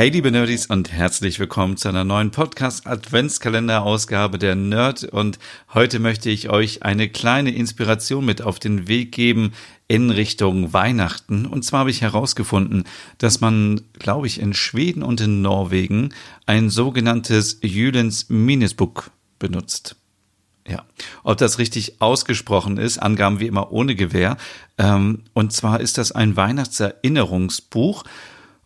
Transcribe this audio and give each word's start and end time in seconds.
Hey 0.00 0.08
liebe 0.08 0.30
Nerdies 0.30 0.64
und 0.64 0.90
herzlich 0.90 1.38
willkommen 1.38 1.76
zu 1.76 1.86
einer 1.90 2.04
neuen 2.04 2.30
Podcast 2.30 2.86
Adventskalender 2.86 3.82
Ausgabe 3.82 4.38
der 4.38 4.54
Nerd 4.54 5.04
und 5.04 5.38
heute 5.74 5.98
möchte 5.98 6.30
ich 6.30 6.48
euch 6.48 6.82
eine 6.82 7.10
kleine 7.10 7.50
Inspiration 7.50 8.24
mit 8.24 8.40
auf 8.40 8.58
den 8.58 8.88
Weg 8.88 9.12
geben 9.12 9.52
in 9.88 10.08
Richtung 10.08 10.72
Weihnachten 10.72 11.44
und 11.44 11.66
zwar 11.66 11.80
habe 11.80 11.90
ich 11.90 12.00
herausgefunden, 12.00 12.84
dass 13.18 13.42
man, 13.42 13.82
glaube 13.98 14.26
ich, 14.26 14.40
in 14.40 14.54
Schweden 14.54 15.02
und 15.02 15.20
in 15.20 15.42
Norwegen 15.42 16.14
ein 16.46 16.70
sogenanntes 16.70 17.58
Jülens 17.60 18.30
Minnesbook 18.30 19.10
benutzt. 19.38 19.96
Ja, 20.66 20.86
ob 21.24 21.36
das 21.36 21.58
richtig 21.58 22.00
ausgesprochen 22.00 22.78
ist, 22.78 22.96
Angaben 22.96 23.38
wie 23.38 23.48
immer 23.48 23.70
ohne 23.70 23.94
Gewähr. 23.94 24.38
Ähm, 24.78 25.24
und 25.34 25.52
zwar 25.52 25.78
ist 25.80 25.98
das 25.98 26.10
ein 26.10 26.36
Weihnachtserinnerungsbuch. 26.36 28.04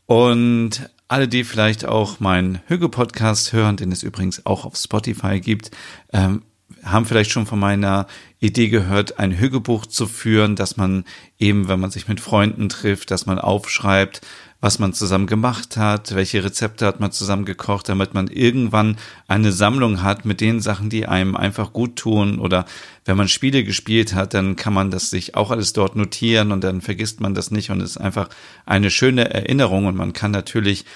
Und 0.07 0.91
alle, 1.09 1.29
die 1.29 1.45
vielleicht 1.45 1.85
auch 1.85 2.21
meinen 2.21 2.61
Hüge-Podcast 2.67 3.53
hören, 3.53 3.77
den 3.77 3.93
es 3.93 4.03
übrigens 4.03 4.47
auch 4.47 4.65
auf 4.65 4.77
Spotify 4.77 5.41
gibt, 5.41 5.71
ähm, 6.13 6.43
haben 6.83 7.07
vielleicht 7.07 7.31
schon 7.31 7.47
von 7.47 7.59
meiner 7.59 8.07
Idee 8.41 8.69
gehört, 8.69 9.19
ein 9.19 9.39
Hügebuch 9.39 9.87
zu 9.87 10.07
führen, 10.07 10.57
dass 10.57 10.77
man 10.77 11.05
eben, 11.39 11.69
wenn 11.69 11.81
man 11.81 11.91
sich 11.91 12.09
mit 12.09 12.21
Freunden 12.21 12.69
trifft, 12.69 13.11
dass 13.11 13.27
man 13.27 13.39
aufschreibt, 13.39 14.21
was 14.65 14.79
man 14.79 14.95
zusammen 14.95 15.27
gemacht 15.27 15.77
hat, 15.77 16.15
welche 16.15 16.43
Rezepte 16.43 16.87
hat 16.87 16.99
man 16.99 17.13
zusammen 17.13 17.45
gekocht, 17.45 17.87
damit 17.87 18.15
man 18.15 18.29
irgendwann 18.29 18.97
eine 19.29 19.53
Sammlung 19.53 20.03
hat 20.03 20.25
mit 20.25 20.41
den 20.41 20.63
Sachen, 20.63 20.89
die 20.89 21.05
einem 21.05 21.37
einfach 21.37 21.75
gut 21.75 21.97
tun 21.97 22.39
oder 22.39 22.65
wenn 23.05 23.19
man 23.19 23.29
Spiele 23.29 23.63
gespielt 23.63 24.15
hat, 24.15 24.33
dann 24.33 24.57
kann 24.57 24.73
man 24.73 24.91
das 24.91 25.11
sich 25.11 25.35
auch 25.35 25.51
alles 25.51 25.75
dort 25.75 25.97
notieren 25.97 26.51
und 26.51 26.65
dann 26.65 26.81
vergisst 26.81 27.21
man 27.21 27.35
das 27.35 27.51
nicht 27.51 27.69
und 27.69 27.83
es 27.83 27.91
ist 27.91 27.97
einfach 27.99 28.31
eine 28.65 28.91
schöne 28.91 29.35
Erinnerung 29.35 29.85
und 29.85 29.97
man 29.97 30.15
kann 30.15 30.31
natürlich 30.31 30.87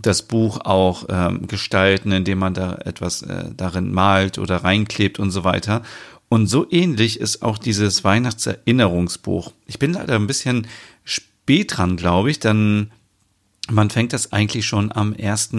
das 0.00 0.22
Buch 0.22 0.60
auch 0.64 1.06
ähm, 1.08 1.48
gestalten, 1.48 2.12
indem 2.12 2.38
man 2.38 2.54
da 2.54 2.76
etwas 2.84 3.22
äh, 3.22 3.46
darin 3.56 3.92
malt 3.92 4.38
oder 4.38 4.62
reinklebt 4.62 5.18
und 5.18 5.32
so 5.32 5.42
weiter. 5.42 5.82
Und 6.28 6.46
so 6.46 6.64
ähnlich 6.70 7.18
ist 7.18 7.42
auch 7.42 7.58
dieses 7.58 8.04
Weihnachtserinnerungsbuch. 8.04 9.52
Ich 9.66 9.80
bin 9.80 9.94
leider 9.94 10.14
ein 10.14 10.28
bisschen 10.28 10.68
spät 11.02 11.76
dran, 11.76 11.96
glaube 11.96 12.30
ich. 12.30 12.38
Dann 12.38 12.92
man 13.70 13.90
fängt 13.90 14.12
das 14.12 14.32
eigentlich 14.32 14.66
schon 14.66 14.92
am 14.92 15.14
1. 15.18 15.50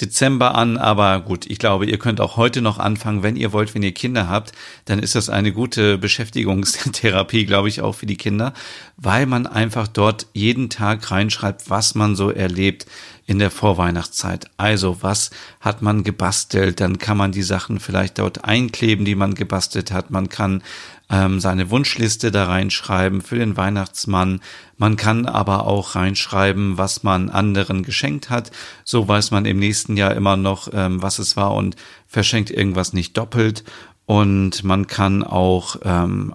Dezember 0.00 0.54
an, 0.54 0.76
aber 0.76 1.20
gut, 1.20 1.46
ich 1.46 1.58
glaube, 1.58 1.86
ihr 1.86 1.98
könnt 1.98 2.20
auch 2.20 2.36
heute 2.36 2.62
noch 2.62 2.78
anfangen, 2.78 3.22
wenn 3.22 3.36
ihr 3.36 3.52
wollt, 3.52 3.74
wenn 3.74 3.82
ihr 3.82 3.92
Kinder 3.92 4.28
habt, 4.28 4.52
dann 4.84 4.98
ist 4.98 5.14
das 5.14 5.28
eine 5.28 5.52
gute 5.52 5.98
Beschäftigungstherapie, 5.98 7.44
glaube 7.46 7.68
ich, 7.68 7.80
auch 7.82 7.94
für 7.94 8.06
die 8.06 8.16
Kinder, 8.16 8.52
weil 8.96 9.26
man 9.26 9.46
einfach 9.46 9.88
dort 9.88 10.26
jeden 10.32 10.70
Tag 10.70 11.10
reinschreibt, 11.10 11.68
was 11.68 11.94
man 11.94 12.16
so 12.16 12.30
erlebt 12.30 12.86
in 13.26 13.38
der 13.38 13.52
Vorweihnachtszeit. 13.52 14.46
Also, 14.56 15.02
was 15.02 15.30
hat 15.60 15.82
man 15.82 16.02
gebastelt? 16.02 16.80
Dann 16.80 16.98
kann 16.98 17.16
man 17.16 17.30
die 17.30 17.44
Sachen 17.44 17.78
vielleicht 17.78 18.18
dort 18.18 18.44
einkleben, 18.44 19.04
die 19.04 19.14
man 19.14 19.34
gebastelt 19.34 19.92
hat. 19.92 20.10
Man 20.10 20.28
kann 20.28 20.62
ähm, 21.10 21.40
seine 21.40 21.70
Wunschliste 21.70 22.30
da 22.30 22.46
reinschreiben 22.46 23.20
für 23.20 23.36
den 23.36 23.56
Weihnachtsmann. 23.56 24.40
Man 24.78 24.96
kann 24.96 25.26
aber 25.26 25.66
auch 25.66 25.94
reinschreiben, 25.94 26.78
was 26.78 27.02
man 27.02 27.30
anderen 27.30 27.82
geschenkt 27.82 28.30
hat. 28.30 28.50
So 28.84 29.06
weiß 29.06 29.30
man 29.30 29.44
im 29.44 29.58
nächsten 29.58 29.89
Jahr 29.96 30.14
immer 30.14 30.36
noch, 30.36 30.68
ähm, 30.72 31.02
was 31.02 31.18
es 31.18 31.36
war 31.36 31.54
und 31.54 31.76
verschenkt 32.06 32.50
irgendwas 32.50 32.92
nicht 32.92 33.16
doppelt. 33.16 33.64
Und 34.06 34.64
man 34.64 34.86
kann 34.86 35.22
auch 35.22 35.76
ähm, 35.84 36.34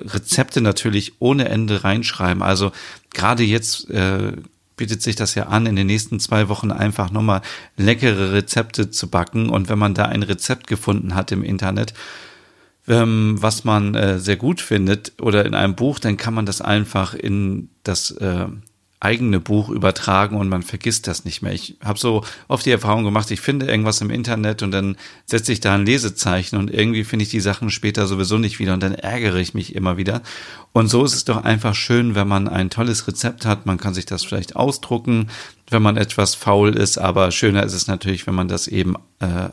Rezepte 0.00 0.60
natürlich 0.60 1.14
ohne 1.20 1.48
Ende 1.48 1.84
reinschreiben. 1.84 2.42
Also 2.42 2.72
gerade 3.12 3.42
jetzt 3.42 3.90
äh, 3.90 4.32
bietet 4.76 5.02
sich 5.02 5.16
das 5.16 5.34
ja 5.34 5.44
an, 5.46 5.66
in 5.66 5.76
den 5.76 5.86
nächsten 5.86 6.20
zwei 6.20 6.48
Wochen 6.48 6.70
einfach 6.70 7.10
nochmal 7.10 7.42
leckere 7.76 8.32
Rezepte 8.32 8.90
zu 8.90 9.08
backen. 9.08 9.50
Und 9.50 9.68
wenn 9.68 9.78
man 9.78 9.94
da 9.94 10.06
ein 10.06 10.22
Rezept 10.22 10.66
gefunden 10.66 11.14
hat 11.14 11.32
im 11.32 11.42
Internet, 11.42 11.92
ähm, 12.88 13.36
was 13.40 13.64
man 13.64 13.94
äh, 13.94 14.18
sehr 14.18 14.36
gut 14.36 14.60
findet 14.60 15.12
oder 15.20 15.44
in 15.44 15.54
einem 15.54 15.74
Buch, 15.74 15.98
dann 15.98 16.16
kann 16.16 16.34
man 16.34 16.46
das 16.46 16.60
einfach 16.60 17.14
in 17.14 17.68
das 17.82 18.10
äh, 18.12 18.46
eigene 19.00 19.40
Buch 19.40 19.70
übertragen 19.70 20.36
und 20.36 20.50
man 20.50 20.62
vergisst 20.62 21.06
das 21.06 21.24
nicht 21.24 21.40
mehr. 21.40 21.54
Ich 21.54 21.76
habe 21.82 21.98
so 21.98 22.22
oft 22.48 22.66
die 22.66 22.70
Erfahrung 22.70 23.04
gemacht, 23.04 23.30
ich 23.30 23.40
finde 23.40 23.66
irgendwas 23.66 24.02
im 24.02 24.10
Internet 24.10 24.62
und 24.62 24.70
dann 24.72 24.96
setze 25.24 25.52
ich 25.52 25.60
da 25.60 25.74
ein 25.74 25.86
Lesezeichen 25.86 26.56
und 26.56 26.70
irgendwie 26.70 27.04
finde 27.04 27.22
ich 27.22 27.30
die 27.30 27.40
Sachen 27.40 27.70
später 27.70 28.06
sowieso 28.06 28.36
nicht 28.36 28.58
wieder 28.58 28.74
und 28.74 28.82
dann 28.82 28.94
ärgere 28.94 29.38
ich 29.38 29.54
mich 29.54 29.74
immer 29.74 29.96
wieder. 29.96 30.20
Und 30.72 30.88
so 30.88 31.02
ist 31.02 31.14
es 31.14 31.24
doch 31.24 31.42
einfach 31.42 31.74
schön, 31.74 32.14
wenn 32.14 32.28
man 32.28 32.46
ein 32.46 32.68
tolles 32.68 33.08
Rezept 33.08 33.46
hat, 33.46 33.64
man 33.64 33.78
kann 33.78 33.94
sich 33.94 34.04
das 34.04 34.22
vielleicht 34.22 34.54
ausdrucken, 34.54 35.28
wenn 35.70 35.82
man 35.82 35.96
etwas 35.96 36.34
faul 36.34 36.76
ist, 36.76 36.98
aber 36.98 37.30
schöner 37.30 37.64
ist 37.64 37.72
es 37.72 37.86
natürlich, 37.86 38.26
wenn 38.26 38.34
man 38.34 38.48
das 38.48 38.68
eben 38.68 38.96
äh, 39.20 39.48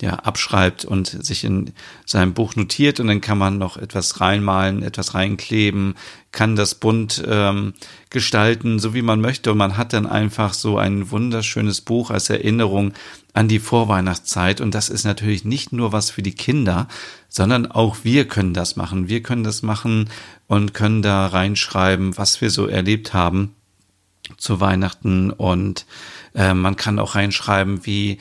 ja, 0.00 0.14
abschreibt 0.14 0.84
und 0.84 1.08
sich 1.24 1.44
in 1.44 1.72
seinem 2.06 2.34
Buch 2.34 2.56
notiert 2.56 3.00
und 3.00 3.08
dann 3.08 3.20
kann 3.20 3.38
man 3.38 3.58
noch 3.58 3.76
etwas 3.76 4.20
reinmalen, 4.20 4.82
etwas 4.82 5.14
reinkleben, 5.14 5.94
kann 6.32 6.56
das 6.56 6.74
bunt 6.74 7.22
ähm, 7.26 7.74
gestalten, 8.08 8.78
so 8.78 8.94
wie 8.94 9.02
man 9.02 9.20
möchte. 9.20 9.50
Und 9.52 9.58
man 9.58 9.76
hat 9.76 9.92
dann 9.92 10.06
einfach 10.06 10.54
so 10.54 10.78
ein 10.78 11.10
wunderschönes 11.10 11.80
Buch 11.80 12.10
als 12.10 12.30
Erinnerung 12.30 12.92
an 13.32 13.48
die 13.48 13.58
Vorweihnachtszeit. 13.58 14.60
Und 14.60 14.74
das 14.74 14.88
ist 14.88 15.04
natürlich 15.04 15.44
nicht 15.44 15.72
nur 15.72 15.92
was 15.92 16.10
für 16.10 16.22
die 16.22 16.34
Kinder, 16.34 16.88
sondern 17.28 17.70
auch 17.70 17.98
wir 18.02 18.28
können 18.28 18.54
das 18.54 18.76
machen. 18.76 19.08
Wir 19.08 19.22
können 19.22 19.44
das 19.44 19.62
machen 19.62 20.08
und 20.46 20.74
können 20.74 21.02
da 21.02 21.26
reinschreiben, 21.26 22.16
was 22.16 22.40
wir 22.40 22.50
so 22.50 22.66
erlebt 22.66 23.12
haben 23.12 23.54
zu 24.36 24.60
Weihnachten. 24.60 25.30
Und 25.30 25.86
äh, 26.34 26.54
man 26.54 26.76
kann 26.76 26.98
auch 26.98 27.14
reinschreiben, 27.14 27.86
wie 27.86 28.18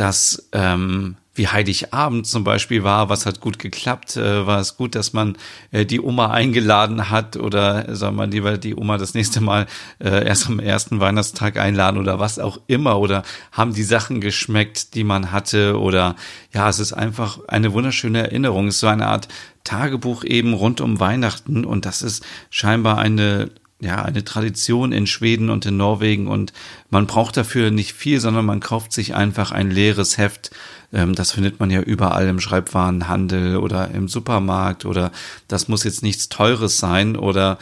dass 0.00 0.48
ähm, 0.52 1.16
wie 1.34 1.46
Heiligabend 1.46 2.26
zum 2.26 2.42
Beispiel 2.42 2.84
war, 2.84 3.10
was 3.10 3.26
hat 3.26 3.40
gut 3.40 3.58
geklappt, 3.58 4.16
äh, 4.16 4.46
war 4.46 4.58
es 4.58 4.78
gut, 4.78 4.94
dass 4.94 5.12
man 5.12 5.36
äh, 5.72 5.84
die 5.84 6.00
Oma 6.00 6.30
eingeladen 6.30 7.10
hat 7.10 7.36
oder 7.36 7.86
äh, 7.86 7.94
soll 7.94 8.12
man 8.12 8.30
lieber 8.30 8.56
die 8.56 8.74
Oma 8.74 8.96
das 8.96 9.12
nächste 9.12 9.42
Mal 9.42 9.66
äh, 9.98 10.26
erst 10.26 10.46
am 10.46 10.58
ersten 10.58 11.00
Weihnachtstag 11.00 11.58
einladen 11.58 11.98
oder 11.98 12.18
was 12.18 12.38
auch 12.38 12.60
immer 12.66 12.98
oder 12.98 13.24
haben 13.52 13.74
die 13.74 13.82
Sachen 13.82 14.22
geschmeckt, 14.22 14.94
die 14.94 15.04
man 15.04 15.32
hatte 15.32 15.78
oder 15.78 16.16
ja, 16.54 16.66
es 16.70 16.78
ist 16.78 16.94
einfach 16.94 17.40
eine 17.46 17.74
wunderschöne 17.74 18.22
Erinnerung, 18.22 18.68
es 18.68 18.76
ist 18.76 18.80
so 18.80 18.86
eine 18.86 19.06
Art 19.06 19.28
Tagebuch 19.64 20.24
eben 20.24 20.54
rund 20.54 20.80
um 20.80 20.98
Weihnachten 20.98 21.66
und 21.66 21.84
das 21.84 22.00
ist 22.00 22.24
scheinbar 22.48 22.96
eine 22.96 23.50
ja, 23.80 24.02
eine 24.02 24.24
Tradition 24.24 24.92
in 24.92 25.06
Schweden 25.06 25.50
und 25.50 25.64
in 25.66 25.76
Norwegen 25.76 26.28
und 26.28 26.52
man 26.90 27.06
braucht 27.06 27.36
dafür 27.36 27.70
nicht 27.70 27.94
viel, 27.94 28.20
sondern 28.20 28.44
man 28.44 28.60
kauft 28.60 28.92
sich 28.92 29.14
einfach 29.14 29.52
ein 29.52 29.70
leeres 29.70 30.18
Heft. 30.18 30.50
Ähm, 30.92 31.14
das 31.14 31.32
findet 31.32 31.60
man 31.60 31.70
ja 31.70 31.80
überall 31.80 32.28
im 32.28 32.40
Schreibwarenhandel 32.40 33.56
oder 33.56 33.90
im 33.90 34.08
Supermarkt 34.08 34.84
oder 34.84 35.12
das 35.48 35.68
muss 35.68 35.84
jetzt 35.84 36.02
nichts 36.02 36.28
Teures 36.28 36.78
sein 36.78 37.16
oder 37.16 37.58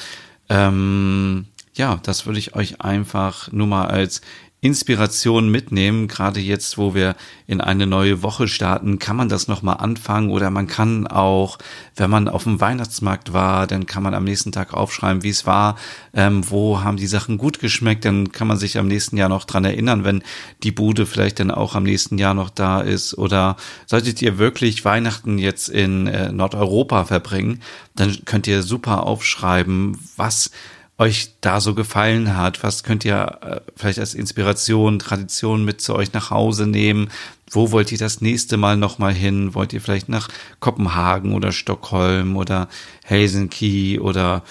ähm, 0.48 1.46
ja, 1.74 2.00
das 2.02 2.26
würde 2.26 2.40
ich 2.40 2.56
euch 2.56 2.80
einfach 2.80 3.52
nur 3.52 3.68
mal 3.68 3.86
als 3.86 4.20
Inspiration 4.60 5.50
mitnehmen. 5.50 6.08
Gerade 6.08 6.40
jetzt, 6.40 6.78
wo 6.78 6.92
wir 6.92 7.14
in 7.46 7.60
eine 7.60 7.86
neue 7.86 8.22
Woche 8.22 8.48
starten, 8.48 8.98
kann 8.98 9.16
man 9.16 9.28
das 9.28 9.46
nochmal 9.46 9.76
anfangen. 9.76 10.30
Oder 10.30 10.50
man 10.50 10.66
kann 10.66 11.06
auch, 11.06 11.58
wenn 11.94 12.10
man 12.10 12.26
auf 12.26 12.42
dem 12.42 12.60
Weihnachtsmarkt 12.60 13.32
war, 13.32 13.68
dann 13.68 13.86
kann 13.86 14.02
man 14.02 14.14
am 14.14 14.24
nächsten 14.24 14.50
Tag 14.50 14.74
aufschreiben, 14.74 15.22
wie 15.22 15.28
es 15.28 15.46
war, 15.46 15.76
ähm, 16.12 16.50
wo 16.50 16.82
haben 16.82 16.96
die 16.96 17.06
Sachen 17.06 17.38
gut 17.38 17.60
geschmeckt, 17.60 18.04
dann 18.04 18.32
kann 18.32 18.48
man 18.48 18.56
sich 18.56 18.78
am 18.78 18.88
nächsten 18.88 19.16
Jahr 19.16 19.28
noch 19.28 19.44
dran 19.44 19.64
erinnern, 19.64 20.02
wenn 20.02 20.22
die 20.64 20.72
Bude 20.72 21.06
vielleicht 21.06 21.38
dann 21.38 21.52
auch 21.52 21.76
am 21.76 21.84
nächsten 21.84 22.18
Jahr 22.18 22.34
noch 22.34 22.50
da 22.50 22.80
ist. 22.80 23.16
Oder 23.16 23.56
solltet 23.86 24.20
ihr 24.22 24.38
wirklich 24.38 24.84
Weihnachten 24.84 25.38
jetzt 25.38 25.68
in 25.68 26.08
äh, 26.08 26.32
Nordeuropa 26.32 27.04
verbringen, 27.04 27.62
dann 27.94 28.16
könnt 28.24 28.48
ihr 28.48 28.62
super 28.62 29.04
aufschreiben, 29.04 29.98
was 30.16 30.50
euch 30.98 31.30
da 31.40 31.60
so 31.60 31.74
gefallen 31.74 32.36
hat? 32.36 32.62
Was 32.62 32.82
könnt 32.82 33.04
ihr 33.04 33.38
äh, 33.42 33.60
vielleicht 33.76 34.00
als 34.00 34.14
Inspiration, 34.14 34.98
Tradition 34.98 35.64
mit 35.64 35.80
zu 35.80 35.94
euch 35.94 36.12
nach 36.12 36.30
Hause 36.30 36.66
nehmen? 36.66 37.08
Wo 37.50 37.70
wollt 37.70 37.92
ihr 37.92 37.98
das 37.98 38.20
nächste 38.20 38.56
Mal 38.56 38.76
nochmal 38.76 39.14
hin? 39.14 39.54
Wollt 39.54 39.72
ihr 39.72 39.80
vielleicht 39.80 40.08
nach 40.08 40.28
Kopenhagen 40.60 41.32
oder 41.34 41.52
Stockholm 41.52 42.36
oder 42.36 42.68
Helsinki 43.04 44.00
oder 44.00 44.42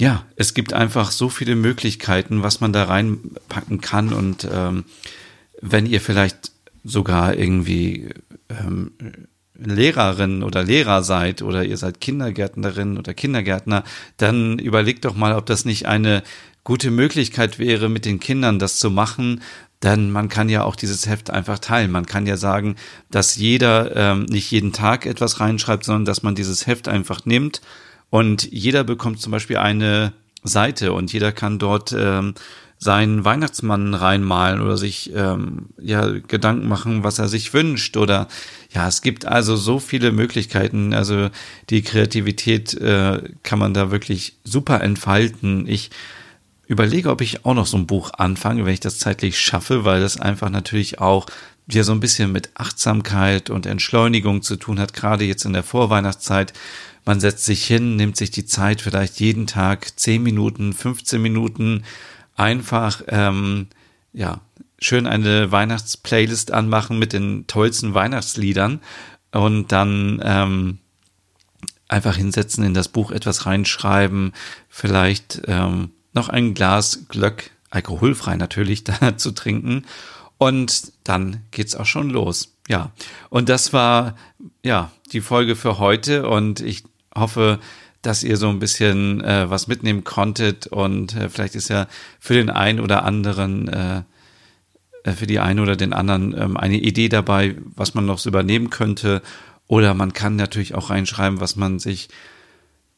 ja, 0.00 0.24
es 0.36 0.54
gibt 0.54 0.72
einfach 0.72 1.12
so 1.12 1.28
viele 1.28 1.54
Möglichkeiten, 1.54 2.42
was 2.42 2.60
man 2.60 2.72
da 2.72 2.84
reinpacken 2.84 3.80
kann 3.80 4.12
und 4.12 4.48
ähm, 4.50 4.84
wenn 5.60 5.86
ihr 5.86 6.00
vielleicht 6.00 6.50
sogar 6.82 7.36
irgendwie 7.36 8.08
ähm, 8.48 8.92
Lehrerin 9.64 10.42
oder 10.42 10.62
Lehrer 10.62 11.02
seid 11.02 11.42
oder 11.42 11.64
ihr 11.64 11.76
seid 11.76 12.00
Kindergärtnerin 12.00 12.98
oder 12.98 13.14
Kindergärtner, 13.14 13.84
dann 14.16 14.58
überlegt 14.58 15.04
doch 15.04 15.14
mal, 15.14 15.34
ob 15.34 15.46
das 15.46 15.64
nicht 15.64 15.86
eine 15.86 16.22
gute 16.64 16.90
Möglichkeit 16.90 17.58
wäre, 17.58 17.88
mit 17.88 18.04
den 18.04 18.20
Kindern 18.20 18.58
das 18.58 18.78
zu 18.78 18.90
machen, 18.90 19.40
denn 19.82 20.10
man 20.10 20.28
kann 20.28 20.48
ja 20.48 20.62
auch 20.62 20.76
dieses 20.76 21.08
Heft 21.08 21.30
einfach 21.30 21.58
teilen. 21.58 21.90
Man 21.90 22.06
kann 22.06 22.26
ja 22.26 22.36
sagen, 22.36 22.76
dass 23.10 23.36
jeder 23.36 23.96
ähm, 23.96 24.26
nicht 24.26 24.50
jeden 24.50 24.72
Tag 24.72 25.06
etwas 25.06 25.40
reinschreibt, 25.40 25.84
sondern 25.84 26.04
dass 26.04 26.22
man 26.22 26.34
dieses 26.34 26.66
Heft 26.66 26.88
einfach 26.88 27.24
nimmt 27.24 27.60
und 28.10 28.50
jeder 28.52 28.84
bekommt 28.84 29.20
zum 29.20 29.32
Beispiel 29.32 29.56
eine 29.56 30.12
Seite 30.44 30.92
und 30.92 31.12
jeder 31.12 31.32
kann 31.32 31.58
dort 31.58 31.94
ähm, 31.96 32.34
seinen 32.82 33.24
Weihnachtsmann 33.24 33.94
reinmalen 33.94 34.60
oder 34.60 34.76
sich 34.76 35.12
ähm, 35.14 35.66
ja 35.80 36.04
Gedanken 36.08 36.66
machen, 36.66 37.04
was 37.04 37.20
er 37.20 37.28
sich 37.28 37.54
wünscht 37.54 37.96
oder 37.96 38.26
ja, 38.74 38.88
es 38.88 39.02
gibt 39.02 39.24
also 39.24 39.54
so 39.54 39.78
viele 39.78 40.10
Möglichkeiten. 40.10 40.92
Also 40.92 41.30
die 41.70 41.82
Kreativität 41.82 42.74
äh, 42.74 43.22
kann 43.44 43.60
man 43.60 43.72
da 43.72 43.92
wirklich 43.92 44.34
super 44.42 44.80
entfalten. 44.80 45.68
Ich 45.68 45.90
überlege, 46.66 47.10
ob 47.10 47.20
ich 47.20 47.44
auch 47.44 47.54
noch 47.54 47.66
so 47.66 47.76
ein 47.76 47.86
Buch 47.86 48.10
anfange, 48.18 48.64
wenn 48.64 48.74
ich 48.74 48.80
das 48.80 48.98
zeitlich 48.98 49.38
schaffe, 49.40 49.84
weil 49.84 50.00
das 50.00 50.18
einfach 50.18 50.50
natürlich 50.50 50.98
auch 50.98 51.26
wieder 51.68 51.84
so 51.84 51.92
ein 51.92 52.00
bisschen 52.00 52.32
mit 52.32 52.50
Achtsamkeit 52.54 53.48
und 53.48 53.64
Entschleunigung 53.64 54.42
zu 54.42 54.56
tun 54.56 54.80
hat, 54.80 54.92
gerade 54.92 55.24
jetzt 55.24 55.44
in 55.44 55.52
der 55.52 55.62
Vorweihnachtszeit. 55.62 56.52
Man 57.04 57.20
setzt 57.20 57.44
sich 57.44 57.64
hin, 57.64 57.94
nimmt 57.94 58.16
sich 58.16 58.32
die 58.32 58.44
Zeit, 58.44 58.80
vielleicht 58.80 59.20
jeden 59.20 59.46
Tag 59.46 60.00
10 60.00 60.20
Minuten, 60.20 60.72
15 60.72 61.22
Minuten, 61.22 61.84
einfach, 62.36 63.02
ähm, 63.08 63.68
ja, 64.12 64.40
schön 64.78 65.06
eine 65.06 65.52
Weihnachtsplaylist 65.52 66.50
anmachen 66.52 66.98
mit 66.98 67.12
den 67.12 67.46
tollsten 67.46 67.94
Weihnachtsliedern 67.94 68.80
und 69.30 69.72
dann 69.72 70.20
ähm, 70.24 70.78
einfach 71.88 72.16
hinsetzen, 72.16 72.64
in 72.64 72.74
das 72.74 72.88
Buch 72.88 73.10
etwas 73.10 73.46
reinschreiben, 73.46 74.32
vielleicht 74.68 75.42
ähm, 75.46 75.90
noch 76.12 76.28
ein 76.28 76.54
Glas 76.54 77.06
Glöck, 77.08 77.50
alkoholfrei 77.70 78.36
natürlich, 78.36 78.84
da 78.84 79.16
zu 79.16 79.32
trinken. 79.32 79.84
Und 80.38 80.92
dann 81.04 81.42
geht's 81.52 81.76
auch 81.76 81.86
schon 81.86 82.10
los. 82.10 82.56
Ja. 82.68 82.90
Und 83.30 83.48
das 83.48 83.72
war, 83.72 84.16
ja, 84.64 84.90
die 85.12 85.20
Folge 85.20 85.54
für 85.54 85.78
heute. 85.78 86.28
Und 86.28 86.60
ich 86.60 86.82
hoffe, 87.14 87.60
dass 88.02 88.22
ihr 88.24 88.36
so 88.36 88.48
ein 88.48 88.58
bisschen 88.58 89.22
äh, 89.22 89.48
was 89.48 89.68
mitnehmen 89.68 90.04
konntet. 90.04 90.66
Und 90.66 91.16
äh, 91.16 91.28
vielleicht 91.28 91.54
ist 91.54 91.68
ja 91.68 91.86
für 92.20 92.34
den 92.34 92.50
einen 92.50 92.80
oder 92.80 93.04
anderen, 93.04 93.68
äh, 93.68 94.02
äh 95.04 95.12
für 95.12 95.26
die 95.26 95.38
einen 95.38 95.60
oder 95.60 95.76
den 95.76 95.92
anderen 95.92 96.36
ähm, 96.36 96.56
eine 96.56 96.78
Idee 96.78 97.08
dabei, 97.08 97.56
was 97.76 97.94
man 97.94 98.04
noch 98.04 98.18
so 98.18 98.28
übernehmen 98.28 98.70
könnte. 98.70 99.22
Oder 99.68 99.94
man 99.94 100.12
kann 100.12 100.36
natürlich 100.36 100.74
auch 100.74 100.90
reinschreiben, 100.90 101.40
was 101.40 101.56
man 101.56 101.78
sich 101.78 102.08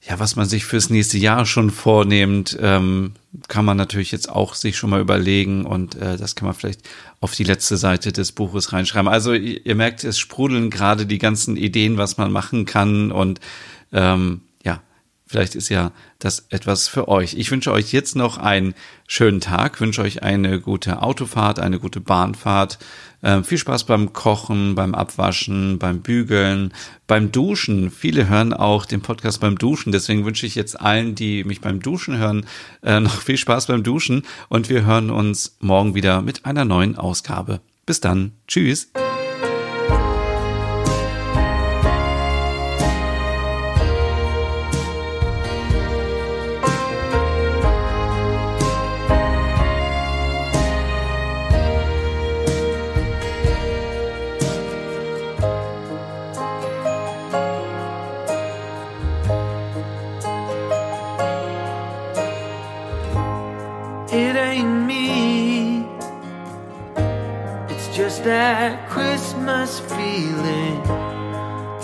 ja, 0.09 0.19
was 0.19 0.37
man 0.37 0.47
sich 0.47 0.67
fürs 0.67 0.91
nächste 0.91 1.17
Jahr 1.17 1.47
schon 1.47 1.71
vornimmt, 1.71 2.59
ähm, 2.61 3.13
kann 3.49 3.65
man 3.65 3.79
natürlich 3.79 4.13
jetzt 4.13 4.29
auch 4.29 4.55
sich 4.55 4.77
schon 4.77 4.91
mal 4.91 5.01
überlegen 5.01 5.65
und 5.65 5.95
äh, 5.95 6.19
das 6.19 6.35
kann 6.35 6.47
man 6.47 6.55
vielleicht 6.55 6.83
auf 7.21 7.35
die 7.35 7.45
letzte 7.45 7.79
Seite 7.79 8.13
des 8.13 8.33
Buches 8.33 8.73
reinschreiben. 8.73 9.09
Also 9.09 9.33
ihr, 9.33 9.65
ihr 9.65 9.75
merkt, 9.75 10.05
es 10.05 10.19
sprudeln 10.19 10.69
gerade 10.69 11.07
die 11.07 11.19
ganzen 11.19 11.57
Ideen, 11.57 11.97
was 11.97 12.19
man 12.19 12.31
machen 12.33 12.67
kann 12.67 13.13
und 13.13 13.41
ähm, 13.93 14.43
Vielleicht 15.27 15.55
ist 15.55 15.71
ja 15.71 15.91
das 16.19 16.47
etwas 16.51 16.87
für 16.87 17.09
euch. 17.09 17.35
Ich 17.35 17.51
wünsche 17.51 17.73
euch 17.73 17.93
jetzt 17.93 18.15
noch 18.15 18.37
einen 18.37 18.75
schönen 19.07 19.41
Tag, 19.41 19.81
wünsche 19.81 20.03
euch 20.03 20.23
eine 20.23 20.61
gute 20.61 21.01
Autofahrt, 21.01 21.59
eine 21.59 21.79
gute 21.79 22.01
Bahnfahrt. 22.01 22.79
Äh, 23.23 23.43
viel 23.43 23.57
Spaß 23.57 23.85
beim 23.85 24.13
Kochen, 24.13 24.75
beim 24.75 24.95
Abwaschen, 24.95 25.79
beim 25.79 26.03
Bügeln, 26.03 26.75
beim 27.07 27.33
Duschen. 27.33 27.91
Viele 27.91 28.29
hören 28.29 28.53
auch 28.53 28.85
den 28.85 29.01
Podcast 29.01 29.41
beim 29.41 29.57
Duschen. 29.57 29.93
Deswegen 29.93 30.27
wünsche 30.27 30.45
ich 30.45 30.57
jetzt 30.57 30.79
allen, 30.79 31.15
die 31.15 31.43
mich 31.45 31.63
beim 31.63 31.81
Duschen 31.81 32.19
hören, 32.19 32.45
äh, 32.83 33.01
noch 33.01 33.23
viel 33.23 33.39
Spaß 33.39 33.69
beim 33.69 33.83
Duschen. 33.83 34.25
Und 34.51 34.69
wir 34.69 34.85
hören 34.85 35.11
uns 35.11 35.57
morgen 35.61 35.95
wieder 35.95 36.21
mit 36.21 36.45
einer 36.45 36.67
neuen 36.67 36.97
Ausgabe. 36.97 37.61
Bis 37.87 38.01
dann. 38.01 38.33
Tschüss. 38.47 38.91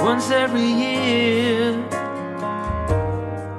Once 0.03 0.31
every 0.31 0.71
year. 0.85 1.73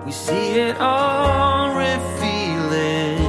We 0.06 0.12
see 0.12 0.60
it 0.60 0.78
all 0.80 1.70
revealing, 1.76 3.26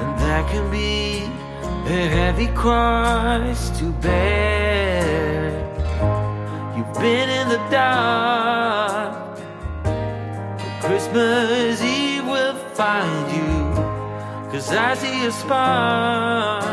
and 0.00 0.12
that 0.20 0.48
can 0.50 0.70
be 0.70 1.22
a 1.86 2.08
heavy 2.08 2.48
cross 2.48 3.70
to 3.78 3.92
bear. 3.92 5.50
You've 6.76 6.94
been 6.94 7.28
in 7.30 7.48
the 7.48 7.62
dark, 7.70 9.38
but 9.82 10.82
Christmas 10.82 11.82
Eve 11.82 12.26
will 12.26 12.56
find 12.74 13.32
you. 13.36 13.58
Cause 14.50 14.72
I 14.72 14.94
see 14.94 15.26
a 15.26 15.30
spark 15.30 16.64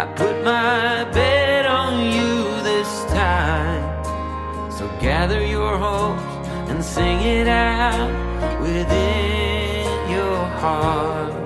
I 0.00 0.06
put 0.16 0.44
my 0.44 1.04
bet 1.12 1.39
gather 5.00 5.44
your 5.44 5.78
hopes 5.78 6.22
and 6.70 6.84
sing 6.84 7.20
it 7.22 7.48
out 7.48 8.60
within 8.60 10.10
your 10.10 10.36
heart. 10.60 11.39